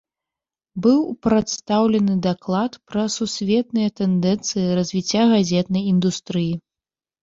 Быў 0.85 0.99
прадстаўлены 1.25 2.15
даклад 2.29 2.71
пра 2.93 3.03
сусветныя 3.19 3.95
тэндэнцыі 4.03 4.69
развіцця 4.83 5.23
газетнай 5.39 5.91
індустрыі. 5.97 6.53